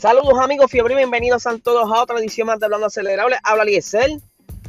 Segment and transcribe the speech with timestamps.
[0.00, 3.36] Saludos amigos, fiebre bienvenidos a todos a otra edición más de Hablando Acelerable.
[3.42, 4.22] Habla Liesel.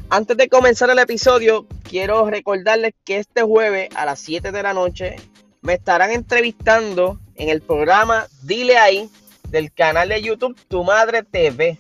[0.10, 4.74] Antes de comenzar el episodio, quiero recordarles que este jueves a las 7 de la
[4.74, 5.16] noche
[5.62, 9.10] me estarán entrevistando en el programa Dile ahí
[9.48, 11.78] del canal de YouTube Tu Madre TV.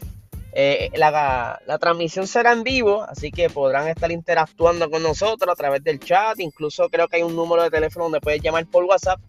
[0.54, 5.58] Eh, la, la, transmisión será en vivo, así que podrán estar interactuando con nosotros a
[5.58, 6.40] través del chat.
[6.40, 9.20] Incluso creo que hay un número de teléfono donde pueden llamar por WhatsApp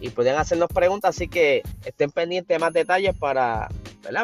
[0.00, 1.16] y pueden hacernos preguntas.
[1.16, 3.68] Así que estén pendientes de más detalles para,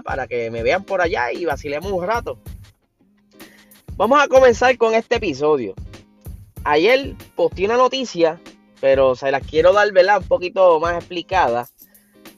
[0.05, 2.39] para que me vean por allá y vacilemos un rato.
[3.97, 5.75] Vamos a comenzar con este episodio.
[6.65, 8.41] Ayer posté una noticia,
[8.81, 10.19] pero se la quiero dar ¿verdad?
[10.19, 11.69] un poquito más explicada.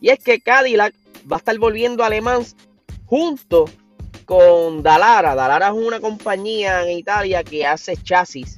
[0.00, 0.94] Y es que Cadillac
[1.30, 2.42] va a estar volviendo a Alemán
[3.06, 3.66] junto
[4.24, 5.34] con Dalara.
[5.34, 8.56] Dalara es una compañía en Italia que hace chasis.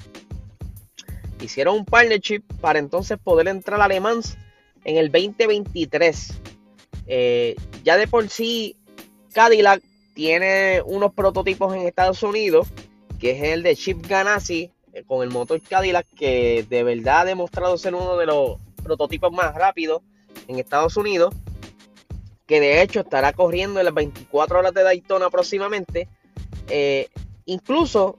[1.40, 4.20] Hicieron un partnership para entonces poder entrar a Alemán
[4.86, 6.40] en el 2023.
[7.06, 8.76] Eh, ya de por sí,
[9.34, 9.82] Cadillac
[10.14, 12.68] tiene unos prototipos en Estados Unidos,
[13.20, 17.24] que es el de Chip Ganassi eh, con el motor Cadillac, que de verdad ha
[17.26, 20.00] demostrado ser uno de los prototipos más rápidos
[20.48, 21.34] en Estados Unidos
[22.46, 26.08] que de hecho estará corriendo en las 24 horas de Daytona próximamente.
[26.68, 27.08] Eh,
[27.44, 28.18] incluso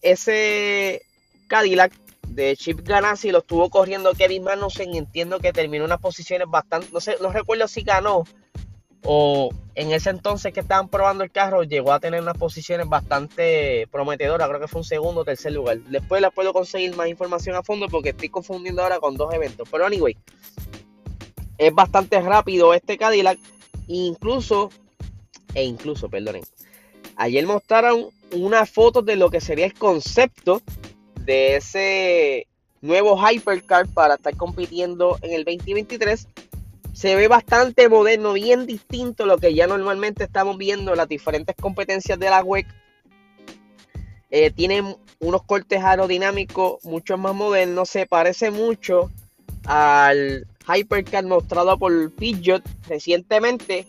[0.00, 1.02] ese
[1.48, 1.92] Cadillac
[2.34, 4.94] de Chip Ganassi lo estuvo corriendo Kevin Magnussen.
[4.94, 6.88] Entiendo que terminó unas posiciones bastante.
[6.92, 8.24] No sé, no recuerdo si ganó
[9.04, 13.86] o en ese entonces que estaban probando el carro llegó a tener unas posiciones bastante
[13.90, 14.48] prometedoras.
[14.48, 15.78] Creo que fue un segundo o tercer lugar.
[15.80, 19.68] Después les puedo conseguir más información a fondo porque estoy confundiendo ahora con dos eventos.
[19.70, 20.16] Pero anyway,
[21.58, 23.38] es bastante rápido este Cadillac.
[23.88, 24.70] Incluso,
[25.54, 26.44] e incluso, perdonen,
[27.16, 30.62] ayer mostraron una foto de lo que sería el concepto
[31.24, 32.46] de ese
[32.80, 36.28] nuevo Hypercar para estar compitiendo en el 2023.
[36.92, 41.08] Se ve bastante moderno, bien distinto a lo que ya normalmente estamos viendo en las
[41.08, 42.66] diferentes competencias de la WEC.
[44.30, 47.88] Eh, tiene unos cortes aerodinámicos mucho más modernos.
[47.88, 49.10] Se parece mucho
[49.64, 53.86] al Hypercar mostrado por Peugeot recientemente,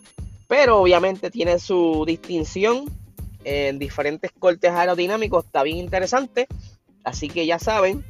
[0.47, 2.85] pero obviamente tiene su distinción
[3.43, 6.47] en diferentes cortes aerodinámicos, está bien interesante,
[7.05, 8.03] así que ya saben,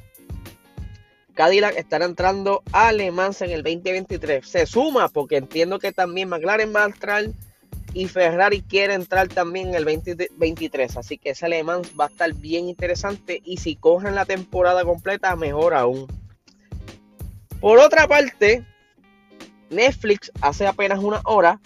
[1.35, 4.47] Cadillac estará entrando a Le Mans en el 2023.
[4.47, 7.25] Se suma porque entiendo que también McLaren va a entrar
[7.93, 10.97] y Ferrari quiere entrar también en el 2023.
[10.97, 14.83] Así que ese Le Mans va a estar bien interesante y si cogen la temporada
[14.85, 16.07] completa, mejor aún.
[17.59, 18.65] Por otra parte,
[19.69, 21.59] Netflix hace apenas una hora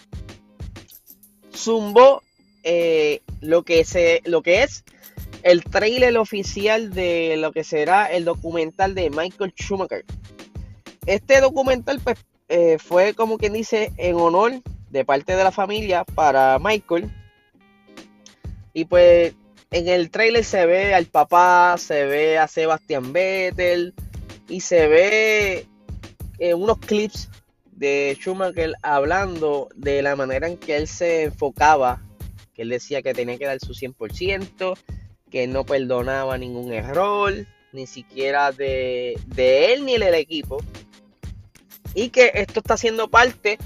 [1.56, 2.24] zumbó
[2.64, 4.84] eh, lo, que se, lo que es
[5.44, 10.06] el trailer oficial de lo que será el documental de Michael Schumacher.
[11.06, 12.18] Este documental pues,
[12.50, 17.12] eh, fue como quien dice en honor de parte de la familia para Michael.
[18.74, 19.34] Y pues
[19.72, 23.94] en el trailer se ve al papá, se ve a Sebastian Vettel
[24.48, 25.68] y se ve
[26.40, 27.30] eh, unos clips
[27.72, 32.02] de Schumacher hablando de la manera en que él se enfocaba,
[32.54, 34.78] que él decía que tenía que dar su 100%,
[35.30, 37.34] que no perdonaba ningún error,
[37.72, 40.58] ni siquiera de, él ni del equipo,
[41.94, 43.58] y que esto está siendo parte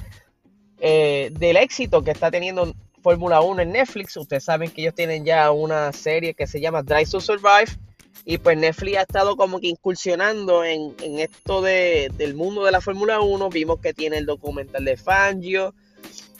[0.80, 4.16] eh, del éxito que está teniendo Fórmula 1 en Netflix.
[4.18, 7.78] Ustedes saben que ellos tienen ya una serie que se llama Drive to Survive
[8.26, 13.20] y pues Netflix ha estado como que incursionando en, esto del mundo de la Fórmula
[13.20, 13.50] 1.
[13.50, 15.74] Vimos que tiene el documental de Fangio.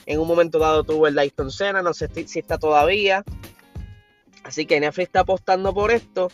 [0.06, 3.24] En un momento dado tuvo el Dayton Senna, no sé si está todavía.
[4.44, 6.32] Así que Netflix está apostando por esto.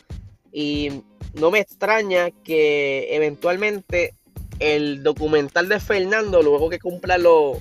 [0.52, 1.04] Y
[1.34, 4.16] no me extraña que eventualmente
[4.60, 7.58] el documental de Fernando, luego que cumpla lo,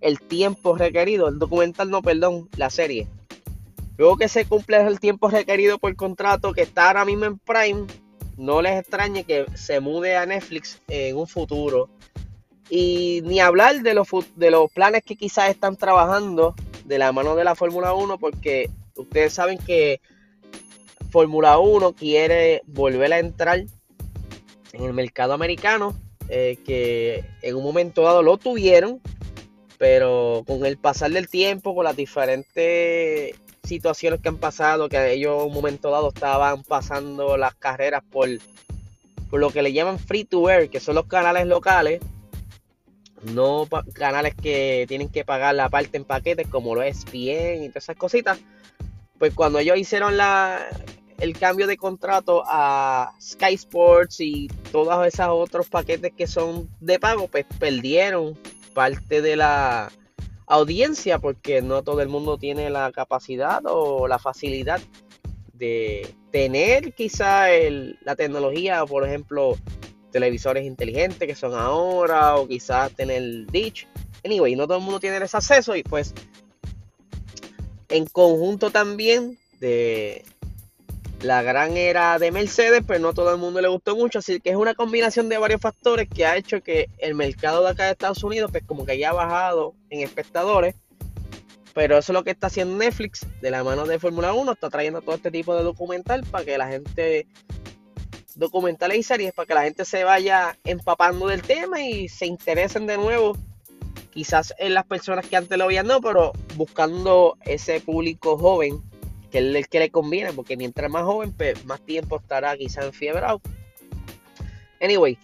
[0.00, 3.06] el tiempo requerido, el documental no, perdón, la serie,
[3.98, 7.86] Luego que se cumple el tiempo requerido por contrato que está ahora mismo en Prime,
[8.36, 11.88] no les extrañe que se mude a Netflix en un futuro.
[12.70, 16.54] Y ni hablar de los, de los planes que quizás están trabajando
[16.84, 18.70] de la mano de la Fórmula 1, porque
[19.02, 20.00] ustedes saben que
[21.10, 23.64] Fórmula 1 quiere volver a entrar
[24.72, 25.94] en el mercado americano,
[26.28, 29.00] eh, que en un momento dado lo tuvieron,
[29.78, 35.40] pero con el pasar del tiempo, con las diferentes situaciones que han pasado, que ellos
[35.40, 38.28] en un momento dado estaban pasando las carreras por,
[39.32, 42.00] lo que le llaman free to air, que son los canales locales,
[43.22, 47.68] no canales que tienen que pagar la parte en paquetes como lo es bien y
[47.68, 48.38] todas esas cositas.
[49.22, 50.66] Pues cuando ellos hicieron la,
[51.20, 56.98] el cambio de contrato a Sky Sports y todos esos otros paquetes que son de
[56.98, 58.36] pago, pues perdieron
[58.74, 59.92] parte de la
[60.48, 64.80] audiencia porque no todo el mundo tiene la capacidad o la facilidad
[65.52, 67.46] de tener quizá
[68.00, 69.56] la tecnología, por ejemplo,
[70.10, 73.86] televisores inteligentes que son ahora o quizás tener Ditch.
[74.24, 76.12] Anyway, no todo el mundo tiene ese acceso y pues
[77.92, 80.24] en conjunto también de
[81.20, 84.50] la gran era de Mercedes, pero no todo el mundo le gustó mucho, así que
[84.50, 87.92] es una combinación de varios factores que ha hecho que el mercado de acá de
[87.92, 90.74] Estados Unidos pues como que haya bajado en espectadores,
[91.74, 94.68] pero eso es lo que está haciendo Netflix de la mano de Fórmula 1, está
[94.68, 97.26] trayendo todo este tipo de documental para que la gente
[98.34, 102.86] documentales y series para que la gente se vaya empapando del tema y se interesen
[102.86, 103.36] de nuevo.
[104.12, 108.82] Quizás en las personas que antes lo veían no, pero buscando ese público joven
[109.30, 112.84] que es el que le conviene, porque mientras más joven, pues, más tiempo estará quizás
[112.84, 113.40] enfiebrado.
[114.78, 115.16] Anyway,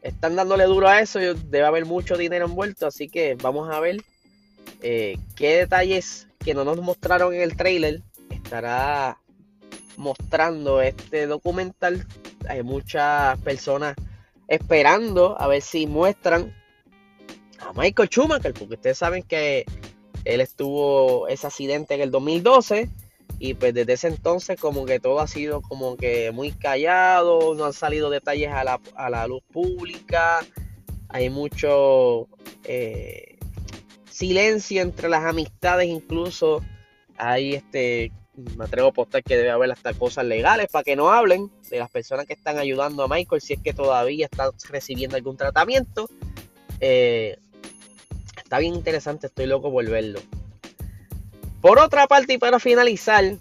[0.00, 3.96] están dándole duro a eso, debe haber mucho dinero envuelto, así que vamos a ver
[4.80, 9.18] eh, qué detalles que no nos mostraron en el trailer estará
[9.96, 12.06] mostrando este documental
[12.48, 13.96] hay muchas personas
[14.46, 16.54] esperando a ver si muestran
[17.60, 19.64] a Michael Schumacher, porque ustedes saben que
[20.24, 22.90] él estuvo ese accidente en el 2012
[23.38, 27.66] y pues desde ese entonces como que todo ha sido como que muy callado, no
[27.66, 30.40] han salido detalles a la, luz pública,
[31.08, 32.28] hay mucho
[32.64, 33.38] eh,
[34.10, 36.62] silencio entre las amistades, incluso
[37.16, 38.12] hay este
[38.56, 41.78] me atrevo a apostar que debe haber hasta cosas legales para que no hablen de
[41.78, 46.08] las personas que están ayudando a Michael si es que todavía está recibiendo algún tratamiento.
[46.80, 47.36] Eh,
[48.48, 50.20] está bien interesante, estoy loco por verlo.
[51.60, 53.36] Por otra parte, y para finalizar,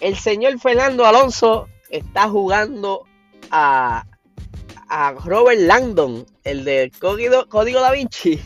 [0.00, 3.04] el señor Fernando Alonso está jugando
[3.50, 4.06] a,
[4.88, 8.40] a Robert Langdon, el de Código, Código Da Vinci.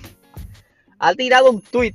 [0.99, 1.95] Ha tirado un tweet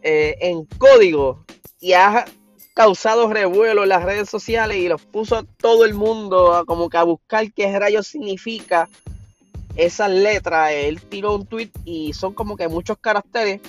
[0.00, 1.44] eh, en código
[1.80, 2.24] y ha
[2.72, 6.88] causado revuelo en las redes sociales y los puso a todo el mundo a como
[6.88, 8.88] que a buscar qué rayos significa
[9.76, 10.72] esas letras.
[10.72, 13.60] Él tiró un tweet y son como que muchos caracteres.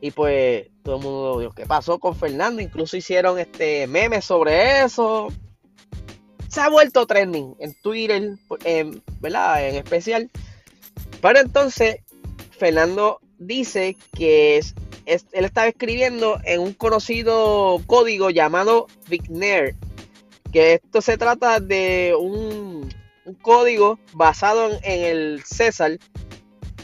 [0.00, 2.60] Y pues todo el mundo dijo, ¿qué pasó con Fernando?
[2.60, 5.28] Incluso hicieron este memes sobre eso.
[6.48, 9.68] Se ha vuelto trending en Twitter, en, ¿verdad?
[9.68, 10.30] En especial.
[11.20, 11.96] Pero entonces,
[12.58, 14.74] Fernando dice que es,
[15.06, 19.74] él estaba escribiendo en un conocido código llamado Vigner,
[20.52, 22.91] que esto se trata de un,
[23.40, 25.98] código basado en, el César,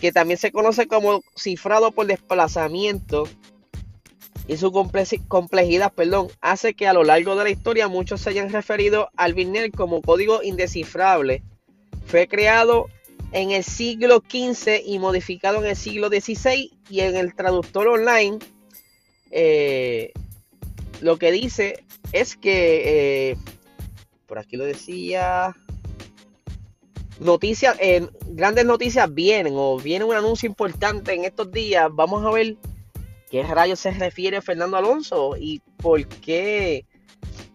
[0.00, 3.29] que también se conoce como cifrado por desplazamiento
[4.46, 4.73] y su
[5.29, 9.35] complejidad, perdón, hace que a lo largo de la historia muchos se hayan referido al
[9.35, 11.43] Vigner como código indescifrable.
[12.06, 12.89] Fue creado
[13.32, 18.39] en el siglo XV y modificado en el siglo XVI y en el traductor online
[19.31, 20.12] eh,
[21.01, 23.36] lo que dice es que eh,
[24.27, 25.55] por aquí lo decía
[27.20, 32.31] noticias eh, grandes noticias vienen o viene un anuncio importante en estos días vamos a
[32.31, 32.56] ver
[33.31, 36.84] qué rayos se refiere Fernando Alonso y por qué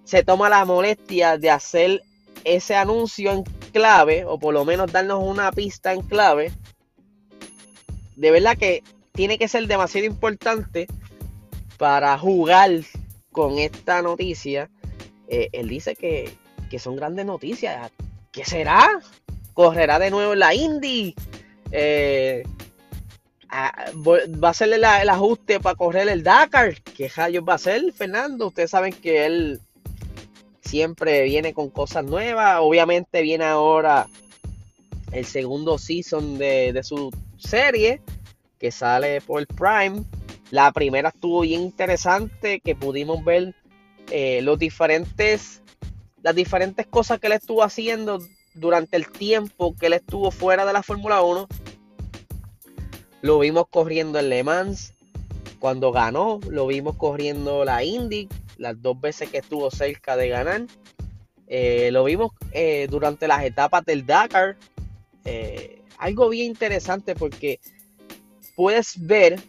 [0.04, 2.04] se toma la molestia de hacer
[2.44, 6.52] ese anuncio en clave, o por lo menos darnos una pista en clave,
[8.16, 10.88] de verdad que tiene que ser demasiado importante
[11.78, 12.72] para jugar
[13.32, 14.70] con esta noticia.
[15.28, 16.32] Eh, él dice que,
[16.80, 17.92] son grandes noticias.
[18.32, 19.00] ¿Qué será?
[19.54, 21.16] ¿Correrá de nuevo la Indy?
[21.72, 22.44] Eh,
[23.54, 26.82] ¿Va a hacerle el ajuste para correr el Dakar?
[26.82, 28.48] ¿Qué rayos va a hacer, Fernando?
[28.48, 29.62] Ustedes saben que él
[30.62, 32.58] siempre viene con cosas nuevas.
[32.62, 34.08] Obviamente viene ahora
[35.12, 38.02] el segundo season de, su serie
[38.58, 40.04] que sale por Prime.
[40.50, 43.54] La primera estuvo bien interesante que pudimos ver
[44.10, 45.62] eh, los diferentes,
[46.24, 48.20] las diferentes cosas que él estuvo haciendo
[48.54, 51.48] durante el tiempo que él estuvo fuera de la Fórmula 1.
[53.22, 54.94] Lo vimos corriendo en Le Mans
[55.60, 60.64] cuando ganó, lo vimos corriendo la Indy las dos veces que estuvo cerca de ganar.
[61.48, 64.58] Eh, lo vimos eh, durante las etapas del Dakar.
[65.26, 67.60] Eh, algo bien interesante porque
[68.56, 69.40] puedes ver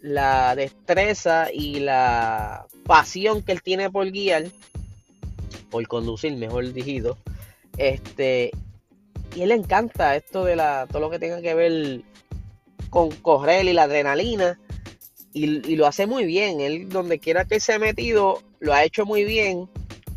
[0.00, 4.46] la destreza y la pasión que él tiene por guiar,
[5.70, 7.16] por conducir, mejor dicho.
[7.78, 8.50] Este,
[9.34, 12.02] y él le encanta esto de la, todo lo que tenga que ver
[12.90, 14.58] con correr y la adrenalina
[15.32, 16.60] y, lo hace muy bien.
[16.60, 19.68] Él, donde quiera que se ha metido, lo ha hecho muy bien.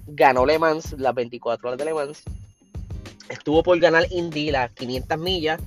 [0.08, 2.24] Ganó Le Mans, las 24 horas de Le Mans.
[3.30, 5.62] Estuvo por ganar Indy las 500 millas,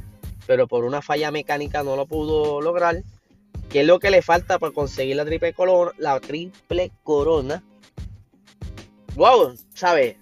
[0.46, 3.02] pero por una falla mecánica no lo pudo lograr.
[3.70, 5.92] qué es lo que le falta para conseguir la triple corona.
[5.98, 7.62] La triple corona.
[9.14, 10.16] Wow, ¿sabes?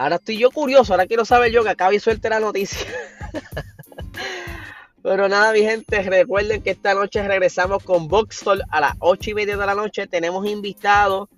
[0.00, 2.86] Ahora estoy yo curioso, ahora quiero saber yo que acaba y suelte la noticia.
[5.02, 9.34] Pero nada, mi gente, recuerden que esta noche regresamos con Boxstall a las 8 y
[9.34, 10.06] media de la noche.
[10.06, 11.28] Tenemos invitados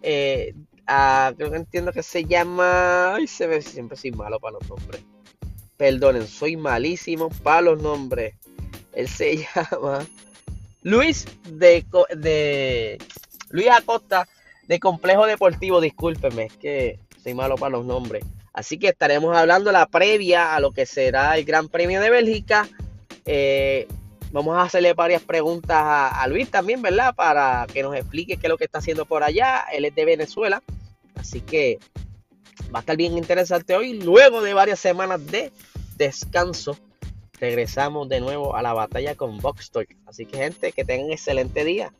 [0.00, 0.54] eh,
[0.86, 4.68] a, creo que entiendo que se llama, ay, se ve, siempre soy malo para los
[4.68, 5.02] nombres.
[5.76, 8.36] Perdonen, soy malísimo para los nombres.
[8.92, 9.38] Él se
[9.72, 10.06] llama
[10.82, 11.84] Luis de,
[12.16, 12.98] de
[13.50, 14.28] Luis Acosta
[14.68, 15.80] de Complejo Deportivo.
[15.80, 18.22] Discúlpeme, es que soy malo para los nombres.
[18.52, 22.68] Así que estaremos hablando la previa a lo que será el Gran Premio de Bélgica.
[23.24, 23.88] Eh,
[24.30, 27.14] vamos a hacerle varias preguntas a, Luis también, ¿verdad?
[27.14, 29.64] Para que nos explique qué es lo que está haciendo por allá.
[29.72, 30.62] Él es de Venezuela.
[31.16, 31.78] Así que
[32.72, 34.00] va a estar bien interesante hoy.
[34.00, 35.50] Luego de varias semanas de
[35.96, 36.76] descanso,
[37.40, 39.72] regresamos de nuevo a la batalla con Box
[40.06, 41.92] Así que gente, que tengan un excelente día.